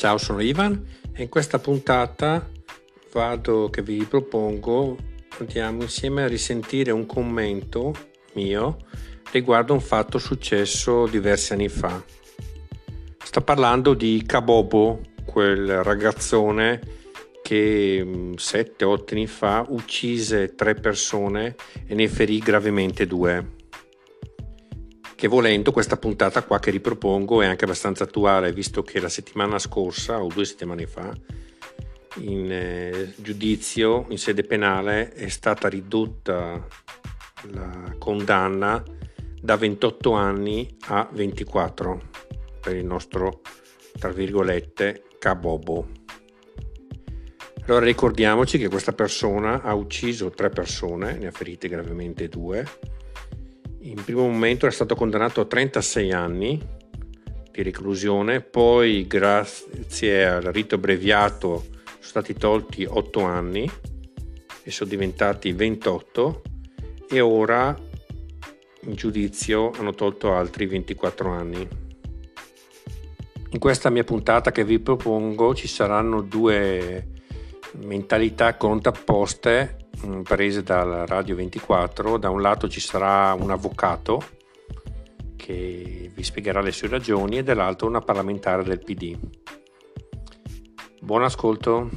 [0.00, 2.48] Ciao, sono Ivan e in questa puntata
[3.12, 4.96] vado che vi propongo
[5.40, 7.92] andiamo insieme a risentire un commento
[8.32, 8.78] mio
[9.30, 12.02] riguardo un fatto successo diversi anni fa.
[13.22, 16.80] Sto parlando di Kabobo, quel ragazzone
[17.42, 18.02] che
[18.36, 23.58] 7-8 anni fa uccise tre persone e ne ferì gravemente due
[25.20, 29.58] che volendo questa puntata qua che ripropongo è anche abbastanza attuale visto che la settimana
[29.58, 31.12] scorsa o due settimane fa
[32.20, 36.66] in eh, giudizio in sede penale è stata ridotta
[37.50, 38.82] la condanna
[39.38, 42.00] da 28 anni a 24
[42.58, 43.42] per il nostro
[43.98, 45.86] tra virgolette cabobo.
[47.66, 52.64] Allora ricordiamoci che questa persona ha ucciso tre persone ne ha ferite gravemente due
[53.82, 56.60] in primo momento è stato condannato a 36 anni
[57.50, 63.70] di reclusione, poi grazie al rito abbreviato sono stati tolti 8 anni
[64.62, 66.42] e sono diventati 28
[67.08, 67.74] e ora
[68.82, 71.68] in giudizio hanno tolto altri 24 anni.
[73.52, 77.19] In questa mia puntata che vi propongo ci saranno due
[77.74, 82.16] mentalità contrapposte Mm, prese dal Radio 24.
[82.16, 84.22] Da un lato ci sarà un avvocato
[85.36, 89.18] che vi spiegherà le sue ragioni e dall'altro una parlamentare del PD.
[91.02, 91.90] Buon ascolto.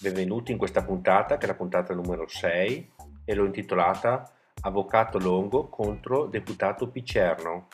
[0.00, 2.99] Benvenuti in questa puntata che è la puntata numero 6
[3.30, 4.28] e l'ho intitolata
[4.62, 7.68] Avvocato Longo contro deputato Picerno.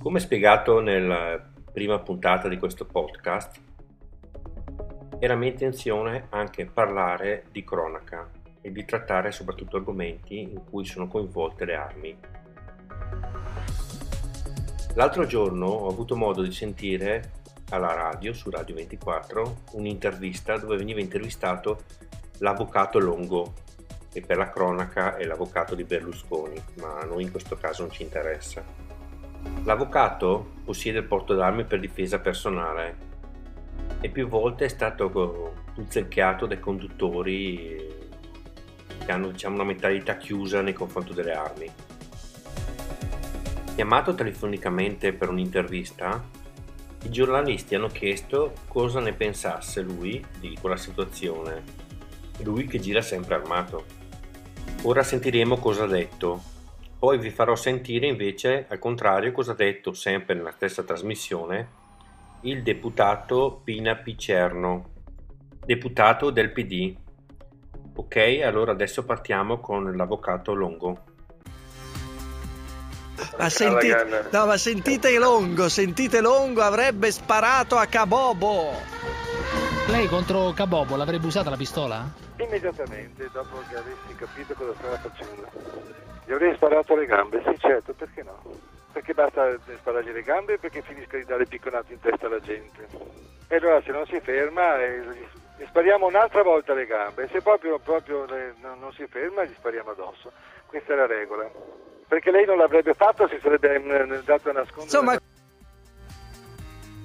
[0.00, 1.38] Come spiegato nella
[1.70, 3.60] prima puntata di questo podcast,
[5.18, 8.30] era mia intenzione anche parlare di cronaca
[8.62, 12.18] e di trattare soprattutto argomenti in cui sono coinvolte le armi.
[14.94, 17.39] L'altro giorno ho avuto modo di sentire
[17.70, 21.82] alla radio, su Radio 24, un'intervista dove veniva intervistato
[22.38, 23.54] l'avvocato Longo,
[24.12, 27.92] che per la cronaca è l'avvocato di Berlusconi, ma a noi in questo caso non
[27.92, 28.62] ci interessa.
[29.64, 33.08] L'avvocato possiede il porto d'armi per difesa personale
[34.00, 38.08] e più volte è stato puzzelchiato dai conduttori
[39.04, 41.70] che hanno diciamo, una mentalità chiusa nei confronti delle armi.
[43.74, 46.22] Chiamato telefonicamente per un'intervista,
[47.02, 51.62] i giornalisti hanno chiesto cosa ne pensasse lui di quella situazione,
[52.42, 53.84] lui che gira sempre armato.
[54.82, 56.42] Ora sentiremo cosa ha detto,
[56.98, 61.78] poi vi farò sentire invece al contrario cosa ha detto sempre nella stessa trasmissione
[62.42, 64.90] il deputato Pina Picerno,
[65.64, 66.94] deputato del PD.
[67.94, 71.04] Ok, allora adesso partiamo con l'avvocato Longo.
[73.40, 73.88] Ma, senti...
[74.30, 78.74] no, ma sentite Longo, sentite Longo, avrebbe sparato a Cabobo.
[79.88, 82.06] Lei contro Cabobo l'avrebbe usata la pistola?
[82.36, 85.48] Immediatamente, dopo che avessi capito cosa stava facendo.
[86.26, 88.42] Gli avrei sparato le gambe, sì certo, perché no?
[88.92, 92.86] Perché basta sparargli le gambe perché finisca di dare picconate in testa alla gente.
[93.48, 95.00] E allora se non si ferma eh,
[95.56, 98.26] gli spariamo un'altra volta le gambe, se proprio, proprio
[98.60, 100.30] non si ferma gli spariamo addosso.
[100.66, 101.50] Questa è la regola
[102.10, 104.82] perché lei non l'avrebbe fatto, si sarebbe mm, dato a nascondere.
[104.82, 105.16] Insomma...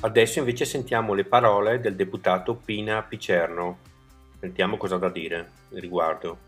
[0.00, 3.78] Adesso invece sentiamo le parole del deputato Pina Picerno.
[4.40, 6.38] Sentiamo cosa ha da dire riguardo.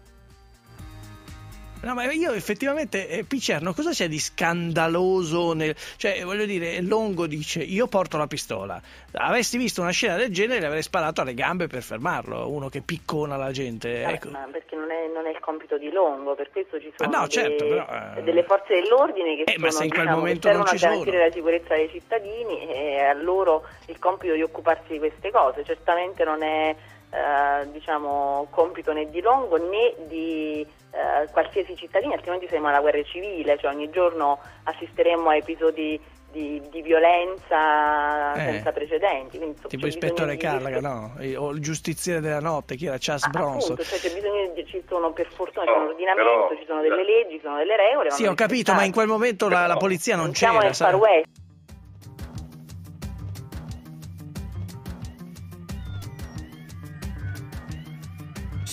[1.83, 5.75] No, ma io effettivamente, eh, Picerno, cosa c'è di scandaloso nel...
[5.97, 8.81] Cioè, voglio dire, Longo dice, io porto la pistola.
[9.13, 12.83] Avessi visto una scena del genere, le avrei sparato alle gambe per fermarlo, uno che
[12.83, 14.03] piccona la gente.
[14.03, 14.29] Eh, ecco.
[14.29, 17.21] ma perché non è, non è, il compito di Longo, per questo ci sono no,
[17.21, 17.87] dei, certo, però,
[18.17, 18.23] eh...
[18.23, 20.79] delle forze dell'ordine che, eh, sono, ma se in quel diciamo, momento non ci a
[20.79, 25.65] garantire la sicurezza dei cittadini e a loro il compito di occuparsi di queste cose.
[25.65, 26.77] Certamente non è
[27.11, 33.03] eh, diciamo, compito né di Longo né di eh, qualsiasi cittadino, altrimenti saremo alla guerra
[33.03, 39.39] civile, cioè ogni giorno assisteremo a episodi di, di violenza eh, senza precedenti.
[39.39, 40.83] Quindi, tipo ispettore Carlaga, di...
[40.83, 41.45] no?
[41.45, 42.97] O il giustiziere della notte, chi era?
[42.99, 43.73] Charles ah, Bronson.
[43.73, 46.81] Appunto, cioè c'è bisogno di, ci sono per fortuna c'è un ordinamento, però, ci sono
[46.81, 48.11] delle leggi, ci sono delle regole.
[48.11, 50.67] Sì, ho capito, ma in quel momento la, la polizia non Siamo c'era.
[50.67, 51.40] Nel Far West.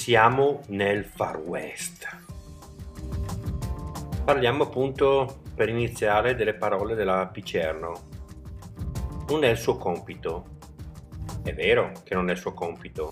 [0.07, 2.07] Siamo nel Far West.
[4.23, 8.03] Parliamo appunto per iniziare delle parole della Picerno.
[9.27, 10.45] Non è il suo compito,
[11.43, 13.11] È vero che non è il suo compito,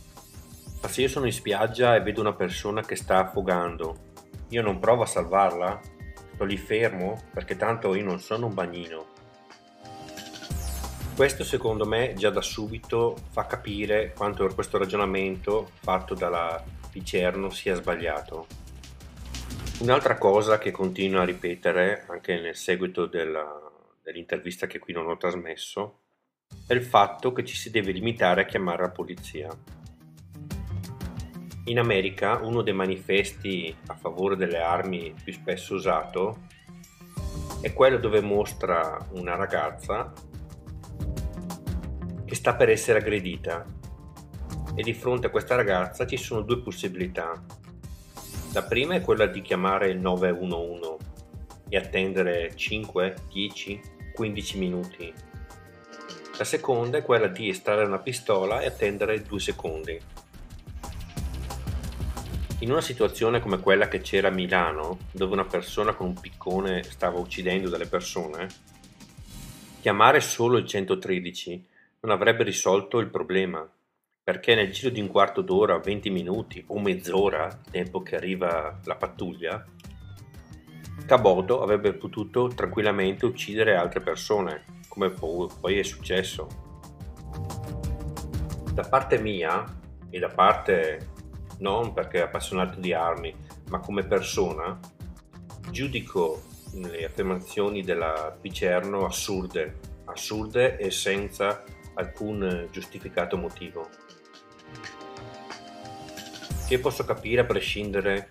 [0.82, 4.14] ma se io sono in spiaggia e vedo una persona che sta affogando,
[4.48, 5.82] io non provo a salvarla?
[6.34, 9.06] Sto lì fermo perché tanto io non sono un bagnino.
[11.14, 16.62] Questo secondo me già da subito fa capire quanto questo ragionamento fatto dalla
[16.96, 18.48] Picerno sia sbagliato.
[19.80, 23.46] Un'altra cosa che continuo a ripetere anche nel seguito della,
[24.02, 26.04] dell'intervista che qui non ho trasmesso
[26.66, 29.50] è il fatto che ci si deve limitare a chiamare la polizia.
[31.66, 36.44] In America uno dei manifesti a favore delle armi più spesso usato
[37.60, 40.14] è quello dove mostra una ragazza
[42.24, 43.84] che sta per essere aggredita
[44.76, 47.42] e di fronte a questa ragazza ci sono due possibilità.
[48.54, 50.96] La prima è quella di chiamare il 911
[51.70, 53.82] e attendere 5, 10,
[54.14, 55.14] 15 minuti.
[56.38, 60.00] La seconda è quella di estrarre una pistola e attendere 2 secondi.
[62.60, 66.84] In una situazione come quella che c'era a Milano, dove una persona con un piccone
[66.84, 68.48] stava uccidendo delle persone,
[69.82, 71.68] chiamare solo il 113
[72.02, 73.70] non avrebbe risolto il problema,
[74.26, 78.96] perché nel giro di un quarto d'ora, 20 minuti o mezz'ora, tempo che arriva la
[78.96, 79.64] pattuglia,
[81.06, 86.48] Cabodo avrebbe potuto tranquillamente uccidere altre persone, come poi è successo.
[88.74, 89.64] Da parte mia
[90.10, 91.12] e da parte
[91.60, 93.32] non perché appassionato di armi,
[93.70, 94.80] ma come persona,
[95.70, 96.42] giudico
[96.74, 101.64] le affermazioni della Picerno assurde, assurde e senza
[101.94, 103.88] alcun giustificato motivo.
[106.68, 108.30] Che posso capire a prescindere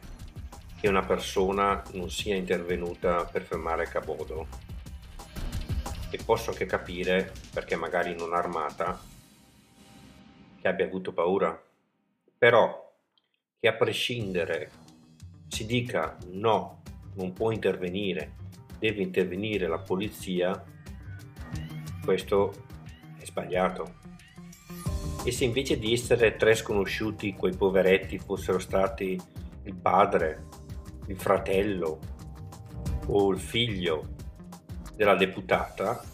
[0.81, 4.47] che una persona non sia intervenuta per fermare Cabodo
[6.11, 9.01] e posso anche capire perché magari non armata
[10.61, 11.59] che abbia avuto paura
[12.37, 12.93] però
[13.59, 14.71] che a prescindere
[15.49, 16.83] si dica no,
[17.15, 18.35] non può intervenire,
[18.79, 20.63] deve intervenire la polizia,
[22.05, 22.53] questo
[23.19, 24.04] è sbagliato.
[25.25, 29.19] E se invece di essere tre sconosciuti quei poveretti fossero stati
[29.65, 30.45] il padre,
[31.07, 31.99] il fratello
[33.07, 34.09] o il figlio
[34.95, 36.05] della deputata,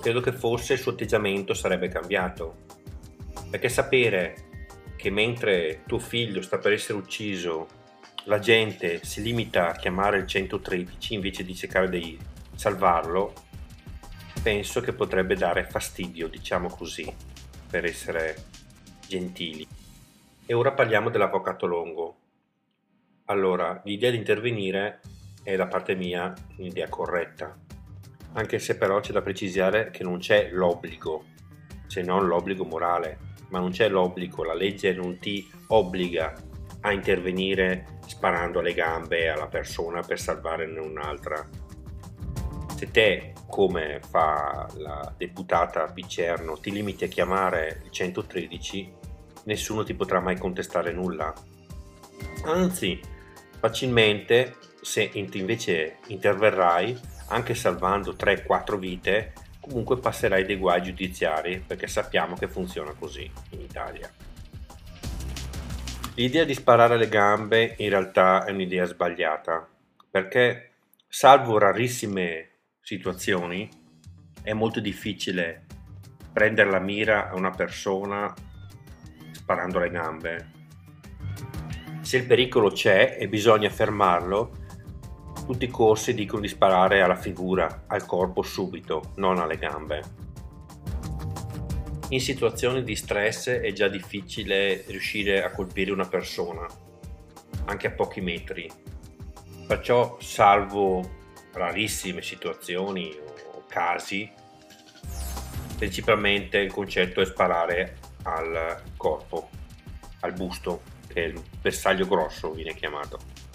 [0.00, 2.66] credo che forse il suo atteggiamento sarebbe cambiato.
[3.50, 4.46] Perché sapere
[4.96, 7.66] che mentre tuo figlio sta per essere ucciso,
[8.24, 12.18] la gente si limita a chiamare il 113 invece di cercare di
[12.54, 13.32] salvarlo,
[14.42, 17.10] penso che potrebbe dare fastidio, diciamo così,
[17.68, 18.36] per essere
[19.06, 19.66] gentili.
[20.46, 22.16] E ora parliamo dell'avvocato Longo.
[23.26, 25.00] Allora, l'idea di intervenire
[25.42, 27.56] è da parte mia un'idea corretta,
[28.32, 31.24] anche se però c'è da precisare che non c'è l'obbligo,
[31.86, 36.34] se non l'obbligo morale ma non c'è l'obbligo, la legge non ti obbliga
[36.80, 41.46] a intervenire sparando alle gambe alla persona per salvarne un'altra.
[42.78, 48.94] Se te, come fa la deputata Picerno, ti limiti a chiamare il 113,
[49.46, 51.34] nessuno ti potrà mai contestare nulla.
[52.44, 53.00] Anzi,
[53.58, 56.96] facilmente, se invece interverrai,
[57.30, 63.60] anche salvando 3-4 vite, comunque passerai dei guai giudiziari perché sappiamo che funziona così in
[63.60, 64.08] Italia.
[66.14, 69.68] L'idea di sparare le gambe in realtà è un'idea sbagliata
[70.08, 70.74] perché
[71.08, 72.50] salvo rarissime
[72.88, 73.68] situazioni
[74.42, 75.66] è molto difficile
[76.32, 78.32] prendere la mira a una persona
[79.30, 80.50] sparando le gambe.
[82.00, 84.56] Se il pericolo c'è e bisogna fermarlo,
[85.44, 90.02] tutti i corsi dicono di sparare alla figura, al corpo subito, non alle gambe.
[92.08, 96.66] In situazioni di stress è già difficile riuscire a colpire una persona,
[97.66, 98.66] anche a pochi metri.
[99.66, 101.17] Perciò, salvo
[101.52, 103.16] rarissime situazioni
[103.52, 104.30] o casi,
[105.76, 109.50] principalmente il concetto è sparare al corpo,
[110.20, 113.46] al busto, che è il bersaglio grosso viene chiamato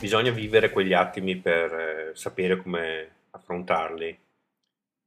[0.00, 4.18] bisogna vivere quegli attimi per eh, sapere come affrontarli.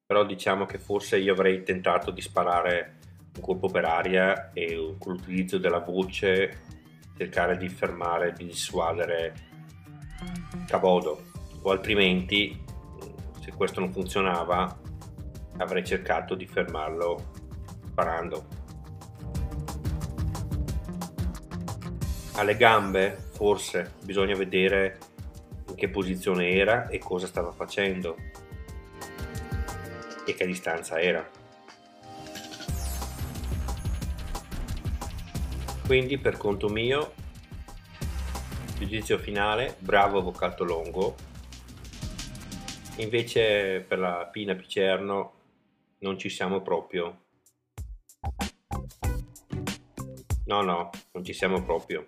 [0.05, 3.00] Però diciamo che forse io avrei tentato di sparare
[3.36, 6.60] un colpo per aria e con l'utilizzo della voce
[7.17, 9.51] cercare di fermare, di dissuadere
[10.68, 11.22] cavodo
[11.62, 12.62] o altrimenti
[13.39, 14.80] se questo non funzionava
[15.58, 17.32] avrei cercato di fermarlo
[17.88, 18.46] sparando.
[22.36, 24.98] Alle gambe forse bisogna vedere
[25.70, 28.15] in che posizione era e cosa stava facendo
[30.25, 31.27] e che distanza era.
[35.86, 37.13] Quindi per conto mio
[38.77, 41.15] giudizio finale, bravo Avvocato Longo.
[42.98, 45.34] Invece per la Pina Picerno
[46.00, 47.25] non ci siamo proprio.
[50.46, 52.08] No, no, non ci siamo proprio.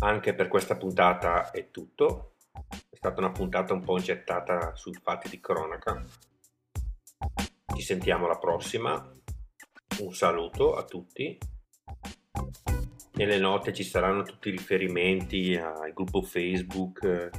[0.00, 2.34] Anche per questa puntata è tutto.
[2.68, 6.04] È stata una puntata un po' gettata sui fatti di cronaca.
[7.86, 9.16] Sentiamo alla prossima.
[10.00, 11.38] Un saluto a tutti.
[13.12, 17.30] Nelle note ci saranno tutti i riferimenti al gruppo Facebook,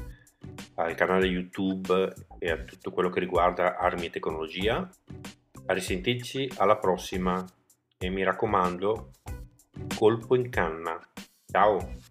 [0.76, 4.90] al canale YouTube e a tutto quello che riguarda armi e tecnologia.
[5.66, 7.46] A risentirci alla prossima
[7.98, 9.12] e mi raccomando,
[9.98, 10.98] colpo in canna.
[11.46, 12.07] Ciao!